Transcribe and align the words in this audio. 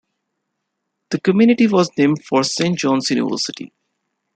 The 1.11 1.19
community 1.21 1.67
was 1.67 1.91
named 1.95 2.25
for 2.25 2.43
Saint 2.43 2.79
John's 2.79 3.11
University. 3.11 3.71